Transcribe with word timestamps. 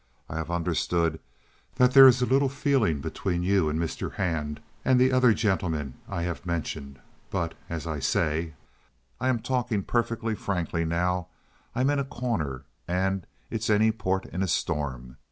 I 0.27 0.37
have 0.37 0.49
understood 0.49 1.19
that 1.75 1.91
there 1.91 2.07
is 2.07 2.23
a 2.23 2.25
little 2.25 2.49
feeling 2.49 3.01
between 3.01 3.43
you 3.43 3.69
and 3.69 3.79
Mr. 3.79 4.13
Hand 4.15 4.59
and 4.83 4.99
the 4.99 5.11
other 5.11 5.31
gentlemen 5.31 5.93
I 6.09 6.23
have 6.23 6.43
mentioned. 6.43 6.97
But, 7.29 7.53
as 7.69 7.85
I 7.85 7.99
say—and 7.99 8.49
I'm 9.19 9.37
talking 9.37 9.83
perfectly 9.83 10.33
frankly 10.33 10.85
now—I'm 10.85 11.91
in 11.91 11.99
a 11.99 12.03
corner, 12.03 12.63
and 12.87 13.27
it's 13.51 13.69
any 13.69 13.91
port 13.91 14.25
in 14.25 14.41
a 14.41 14.47
storm. 14.47 15.17